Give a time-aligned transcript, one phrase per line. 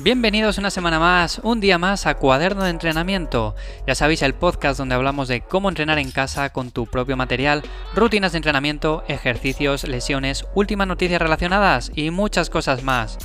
[0.00, 3.54] Bienvenidos una semana más, un día más a Cuaderno de Entrenamiento.
[3.86, 7.62] Ya sabéis, el podcast donde hablamos de cómo entrenar en casa con tu propio material,
[7.94, 13.18] rutinas de entrenamiento, ejercicios, lesiones, últimas noticias relacionadas y muchas cosas más.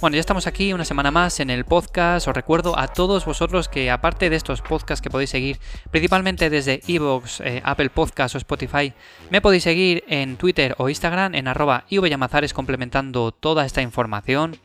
[0.00, 2.26] Bueno, ya estamos aquí una semana más en el podcast.
[2.26, 5.58] Os recuerdo a todos vosotros que aparte de estos podcasts que podéis seguir
[5.90, 8.94] principalmente desde Evox, eh, Apple Podcasts o Spotify,
[9.28, 11.84] me podéis seguir en Twitter o Instagram en arroba
[12.54, 14.56] complementando toda esta información.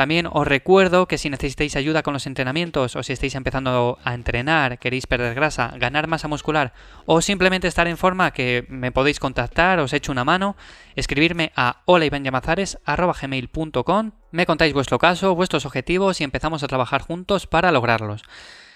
[0.00, 4.14] También os recuerdo que si necesitáis ayuda con los entrenamientos o si estáis empezando a
[4.14, 6.72] entrenar, queréis perder grasa, ganar masa muscular
[7.04, 10.56] o simplemente estar en forma, que me podéis contactar, os echo una mano,
[10.96, 17.70] escribirme a holaivanllamazares.com, me contáis vuestro caso, vuestros objetivos y empezamos a trabajar juntos para
[17.70, 18.22] lograrlos.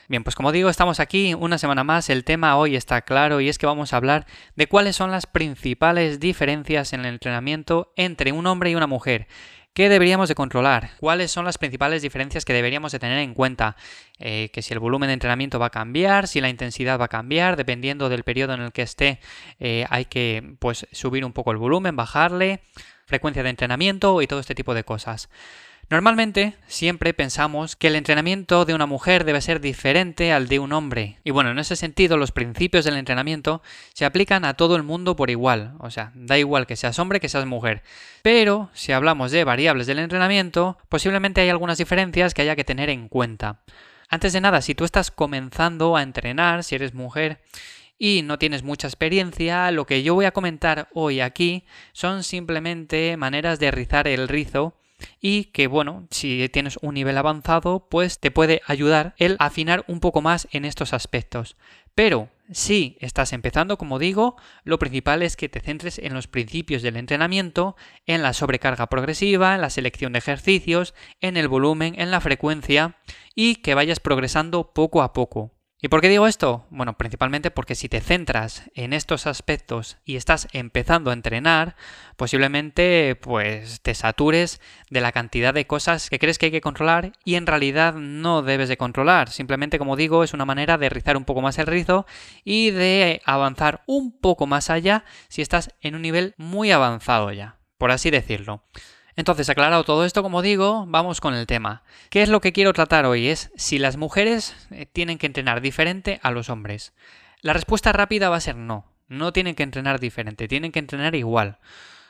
[0.07, 2.11] Bien, pues como digo, estamos aquí una semana más.
[2.11, 5.25] El tema hoy está claro y es que vamos a hablar de cuáles son las
[5.25, 9.27] principales diferencias en el entrenamiento entre un hombre y una mujer.
[9.75, 10.91] ¿Qué deberíamos de controlar?
[11.01, 13.75] ¿Cuáles son las principales diferencias que deberíamos de tener en cuenta?
[14.21, 17.09] Eh, que si el volumen de entrenamiento va a cambiar, si la intensidad va a
[17.09, 19.19] cambiar, dependiendo del periodo en el que esté,
[19.59, 22.61] eh, hay que pues subir un poco el volumen, bajarle,
[23.05, 25.29] frecuencia de entrenamiento y todo este tipo de cosas.
[25.91, 30.73] Normalmente siempre pensamos que el entrenamiento de una mujer debe ser diferente al de un
[30.73, 31.19] hombre.
[31.25, 35.15] Y bueno, en ese sentido los principios del entrenamiento se aplican a todo el mundo
[35.15, 35.75] por igual.
[35.81, 37.83] O sea, da igual que seas hombre que seas mujer.
[38.23, 42.89] Pero si hablamos de variables del entrenamiento, posiblemente hay algunas diferencias que haya que tener
[42.89, 43.61] en cuenta.
[44.09, 47.41] Antes de nada, si tú estás comenzando a entrenar, si eres mujer,
[47.99, 53.17] y no tienes mucha experiencia, lo que yo voy a comentar hoy aquí son simplemente
[53.17, 54.75] maneras de rizar el rizo
[55.21, 60.01] y que bueno, si tienes un nivel avanzado, pues te puede ayudar el afinar un
[60.01, 61.57] poco más en estos aspectos.
[61.95, 66.83] Pero si estás empezando, como digo, lo principal es que te centres en los principios
[66.83, 67.77] del entrenamiento,
[68.07, 72.97] en la sobrecarga progresiva, en la selección de ejercicios, en el volumen, en la frecuencia
[73.35, 75.54] y que vayas progresando poco a poco.
[75.85, 76.65] ¿Y por qué digo esto?
[76.71, 81.77] Bueno, principalmente porque si te centras en estos aspectos y estás empezando a entrenar,
[82.17, 87.13] posiblemente pues te satures de la cantidad de cosas que crees que hay que controlar
[87.23, 89.29] y en realidad no debes de controlar.
[89.29, 92.07] Simplemente, como digo, es una manera de rizar un poco más el rizo
[92.45, 97.59] y de avanzar un poco más allá si estás en un nivel muy avanzado ya,
[97.77, 98.63] por así decirlo.
[99.17, 101.83] Entonces, aclarado todo esto, como digo, vamos con el tema.
[102.11, 103.29] ¿Qué es lo que quiero tratar hoy?
[103.29, 106.93] Es si las mujeres eh, tienen que entrenar diferente a los hombres.
[107.41, 108.87] La respuesta rápida va a ser no.
[109.07, 111.59] No tienen que entrenar diferente, tienen que entrenar igual.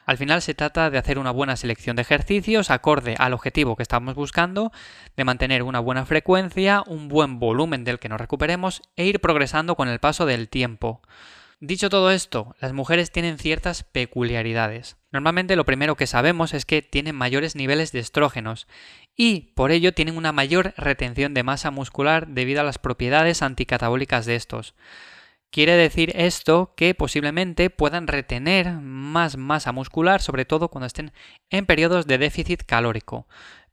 [0.06, 3.82] Al final se trata de hacer una buena selección de ejercicios acorde al objetivo que
[3.82, 4.70] estamos buscando,
[5.16, 9.76] de mantener una buena frecuencia, un buen volumen del que nos recuperemos e ir progresando
[9.76, 11.00] con el paso del tiempo.
[11.66, 14.98] Dicho todo esto, las mujeres tienen ciertas peculiaridades.
[15.10, 18.66] Normalmente lo primero que sabemos es que tienen mayores niveles de estrógenos
[19.16, 24.26] y por ello tienen una mayor retención de masa muscular debido a las propiedades anticatabólicas
[24.26, 24.74] de estos.
[25.50, 31.12] Quiere decir esto que posiblemente puedan retener más masa muscular, sobre todo cuando estén
[31.48, 33.26] en periodos de déficit calórico.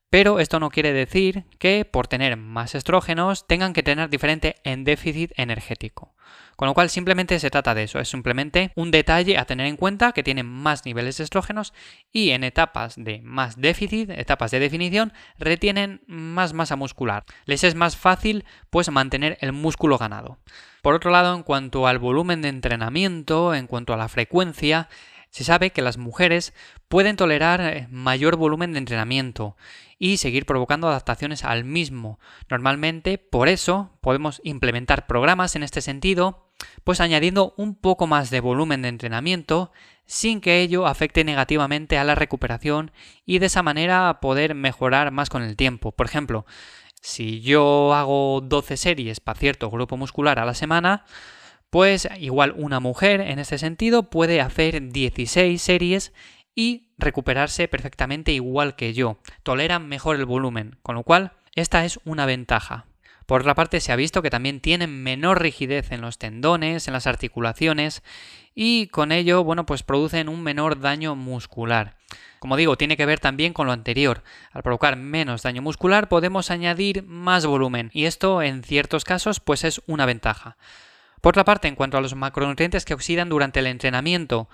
[0.09, 4.85] Pero esto no quiere decir que por tener más estrógenos tengan que tener diferente en
[4.85, 6.13] déficit energético.
[6.56, 9.78] Con lo cual simplemente se trata de eso, es simplemente un detalle a tener en
[9.78, 11.74] cuenta que tienen más niveles de estrógenos
[12.12, 17.24] y en etapas de más déficit, etapas de definición, retienen más masa muscular.
[17.46, 20.38] Les es más fácil pues mantener el músculo ganado.
[20.82, 24.88] Por otro lado, en cuanto al volumen de entrenamiento, en cuanto a la frecuencia,
[25.31, 26.53] se sabe que las mujeres
[26.88, 29.56] pueden tolerar eh, mayor volumen de entrenamiento
[29.97, 32.19] y seguir provocando adaptaciones al mismo.
[32.50, 36.50] Normalmente, por eso, podemos implementar programas en este sentido,
[36.84, 39.72] pues añadiendo un poco más de volumen de entrenamiento
[40.06, 42.91] sin que ello afecte negativamente a la recuperación
[43.25, 45.94] y de esa manera poder mejorar más con el tiempo.
[45.94, 46.46] Por ejemplo,
[47.02, 51.06] si yo hago 12 series para cierto grupo muscular a la semana,
[51.72, 56.14] pues igual una mujer en este sentido puede hacer 16 series
[56.53, 59.18] y recuperarse perfectamente igual que yo.
[59.41, 62.85] Toleran mejor el volumen, con lo cual esta es una ventaja.
[63.26, 66.94] Por otra parte, se ha visto que también tienen menor rigidez en los tendones, en
[66.94, 68.03] las articulaciones
[68.53, 71.96] y con ello, bueno, pues producen un menor daño muscular.
[72.40, 74.24] Como digo, tiene que ver también con lo anterior.
[74.52, 79.64] Al provocar menos daño muscular podemos añadir más volumen y esto en ciertos casos pues
[79.64, 80.58] es una ventaja.
[81.22, 84.50] Por otra parte, en cuanto a los macronutrientes que oxidan durante el entrenamiento,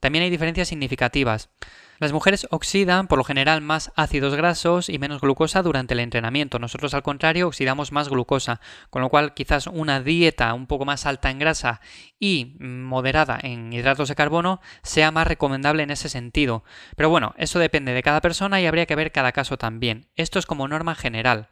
[0.00, 1.50] también hay diferencias significativas.
[1.98, 6.58] Las mujeres oxidan por lo general más ácidos grasos y menos glucosa durante el entrenamiento.
[6.58, 8.58] Nosotros al contrario oxidamos más glucosa,
[8.88, 11.82] con lo cual quizás una dieta un poco más alta en grasa
[12.18, 16.64] y moderada en hidratos de carbono sea más recomendable en ese sentido.
[16.96, 20.06] Pero bueno, eso depende de cada persona y habría que ver cada caso también.
[20.16, 21.48] Esto es como norma general.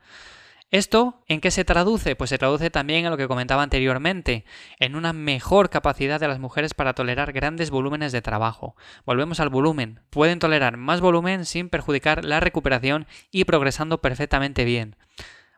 [0.71, 2.15] ¿Esto en qué se traduce?
[2.15, 4.45] Pues se traduce también en lo que comentaba anteriormente,
[4.79, 8.77] en una mejor capacidad de las mujeres para tolerar grandes volúmenes de trabajo.
[9.07, 10.01] Volvemos al volumen.
[10.11, 14.97] Pueden tolerar más volumen sin perjudicar la recuperación y progresando perfectamente bien.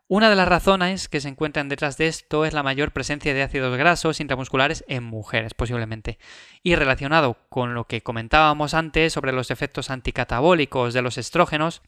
[0.07, 3.43] Una de las razones que se encuentran detrás de esto es la mayor presencia de
[3.43, 6.19] ácidos grasos intramusculares en mujeres, posiblemente.
[6.63, 11.81] Y relacionado con lo que comentábamos antes sobre los efectos anticatabólicos de los estrógenos,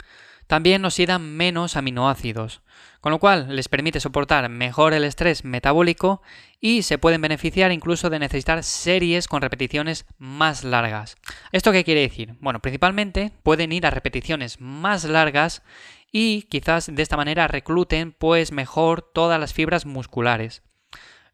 [0.48, 2.62] también nos dan menos aminoácidos,
[3.02, 6.22] con lo cual les permite soportar mejor el estrés metabólico
[6.60, 11.18] y se pueden beneficiar incluso de necesitar series con repeticiones más largas.
[11.52, 12.36] ¿Esto qué quiere decir?
[12.40, 15.64] Bueno, principalmente pueden ir a repeticiones más largas
[16.12, 20.62] y quizás de esta manera recluten pues mejor todas las fibras musculares.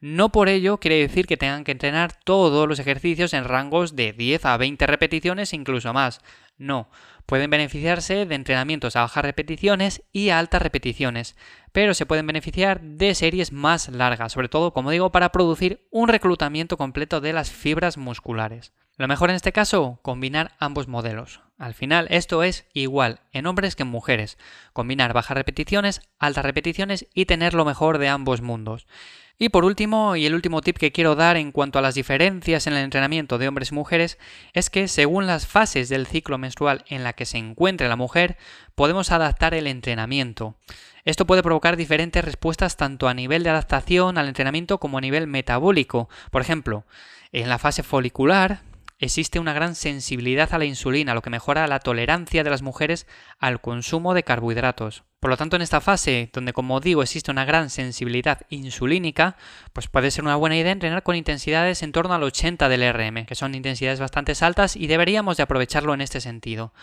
[0.02, 4.14] No por ello quiere decir que tengan que entrenar todos los ejercicios en rangos de
[4.14, 6.22] 10 a 20 repeticiones, incluso más.
[6.58, 6.90] No,
[7.30, 11.36] pueden beneficiarse de entrenamientos a bajas repeticiones y a altas repeticiones,
[11.72, 16.10] pero se pueden beneficiar de series más largas, sobre todo, como digo, para producir un
[16.10, 18.74] reclutamiento completo de las fibras musculares.
[18.98, 21.42] Lo mejor en este caso, combinar ambos modelos.
[21.60, 24.40] Al final, esto es igual en hombres que en mujeres.
[24.74, 28.88] Combinar bajas repeticiones, altas repeticiones y tener lo mejor de ambos mundos.
[29.42, 32.68] Y por último, y el último tip que quiero dar en cuanto a las diferencias
[32.68, 34.18] en el entrenamiento de hombres y mujeres,
[34.52, 38.38] es que según las fases del ciclo menstrual en la que se encuentre la mujer,
[38.76, 40.58] podemos adaptar el entrenamiento.
[41.06, 45.26] Esto puede provocar diferentes respuestas tanto a nivel de adaptación al entrenamiento como a nivel
[45.26, 46.10] metabólico.
[46.32, 46.84] Por ejemplo,
[47.32, 48.64] en la fase folicular,
[49.00, 53.08] existe una gran sensibilidad a la insulina, lo que mejora la tolerancia de las mujeres
[53.40, 55.04] al consumo de carbohidratos.
[55.20, 59.36] Por lo tanto, en esta fase, donde como digo existe una gran sensibilidad insulínica,
[59.74, 63.26] pues puede ser una buena idea entrenar con intensidades en torno al 80 del RM,
[63.26, 66.74] que son intensidades bastante altas y deberíamos de aprovecharlo en este sentido.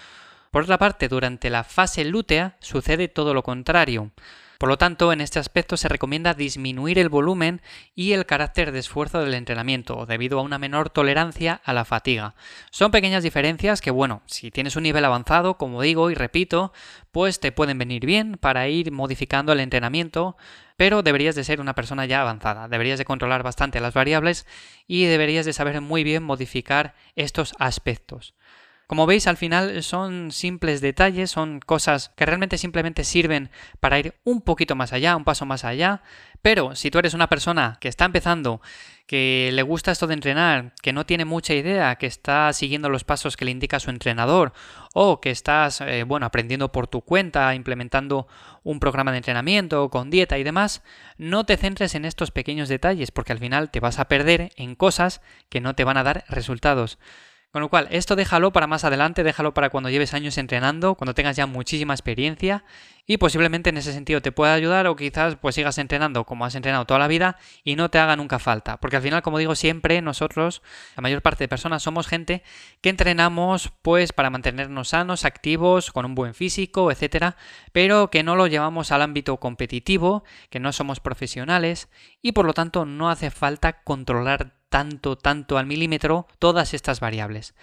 [0.51, 4.11] Por otra parte, durante la fase lútea sucede todo lo contrario.
[4.59, 7.61] Por lo tanto, en este aspecto se recomienda disminuir el volumen
[7.95, 12.35] y el carácter de esfuerzo del entrenamiento, debido a una menor tolerancia a la fatiga.
[12.71, 16.73] Son pequeñas diferencias que, bueno, si tienes un nivel avanzado, como digo y repito,
[17.13, 20.37] pues te pueden venir bien para ir modificando el entrenamiento,
[20.77, 24.47] pero deberías de ser una persona ya avanzada, deberías de controlar bastante las variables
[24.87, 28.35] y deberías de saber muy bien modificar estos aspectos.
[28.87, 33.51] Como veis, al final son simples detalles, son cosas que realmente simplemente sirven
[33.81, 36.03] para ir un poquito más allá, un paso más allá.
[36.41, 38.61] Pero si tú eres una persona que está empezando,
[39.09, 43.03] que le gusta esto de entrenar, que no tiene mucha idea, que está siguiendo los
[43.03, 44.53] pasos que le indica su entrenador,
[44.95, 48.29] o que estás, eh, bueno, aprendiendo por tu cuenta, implementando
[48.63, 50.83] un programa de entrenamiento con dieta y demás,
[51.19, 54.77] no te centres en estos pequeños detalles, porque al final te vas a perder en
[54.77, 56.99] cosas que no te van a dar resultados.
[57.57, 61.15] Con lo cual, esto déjalo para más adelante, déjalo para cuando lleves años entrenando, cuando
[61.15, 62.65] tengas ya muchísima experiencia
[63.07, 66.55] y posiblemente en ese sentido te pueda ayudar o quizás pues sigas entrenando como has
[66.55, 68.77] entrenado toda la vida y no te haga nunca falta.
[68.77, 70.61] Porque al final, como digo siempre, nosotros,
[70.97, 72.43] la mayor parte de personas, somos gente
[72.83, 77.39] que entrenamos pues para mantenernos sanos, activos, con un buen físico, etcétera,
[77.73, 81.89] pero que no lo llevamos al ámbito competitivo, que no somos profesionales
[82.21, 87.55] y por lo tanto no hace falta controlar tanto, tanto al milímetro todas estas variables.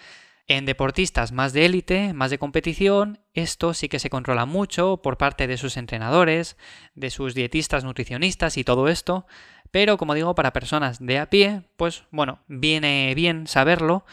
[0.48, 5.16] En deportistas más de élite, más de competición, esto sí que se controla mucho por
[5.16, 6.56] parte de sus entrenadores,
[6.96, 9.28] de sus dietistas, nutricionistas y todo esto,
[9.70, 14.04] pero como digo, para personas de a pie, pues bueno, viene bien saberlo,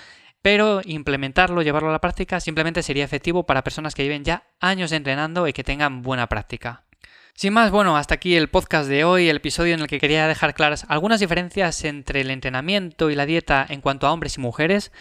[0.43, 4.91] pero implementarlo, llevarlo a la práctica, simplemente sería efectivo para personas que lleven ya años
[4.91, 6.83] entrenando y que tengan buena práctica.
[7.35, 10.27] Sin más, bueno, hasta aquí el podcast de hoy, el episodio en el que quería
[10.27, 14.41] dejar claras algunas diferencias entre el entrenamiento y la dieta en cuanto a hombres y
[14.41, 14.91] mujeres.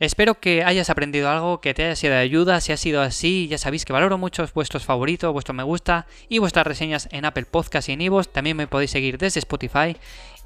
[0.00, 2.60] Espero que hayas aprendido algo, que te haya sido de ayuda.
[2.60, 6.38] Si ha sido así, ya sabéis que valoro mucho vuestros favoritos, vuestro me gusta y
[6.38, 8.32] vuestras reseñas en Apple Podcast y en Ivos.
[8.32, 9.96] También me podéis seguir desde Spotify.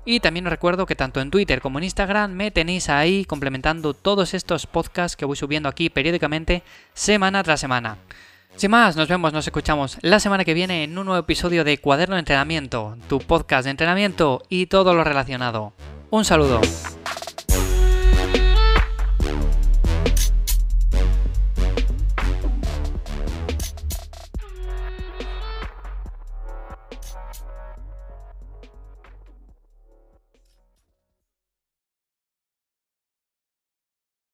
[0.04, 3.94] Y también os recuerdo que tanto en Twitter como en Instagram me tenéis ahí complementando
[3.94, 7.98] todos estos podcasts que voy subiendo aquí periódicamente, semana tras semana.
[8.56, 11.78] Sin más, nos vemos, nos escuchamos la semana que viene en un nuevo episodio de
[11.78, 15.72] Cuaderno de Entrenamiento, tu podcast de entrenamiento y todo lo relacionado.
[16.10, 16.60] Un saludo.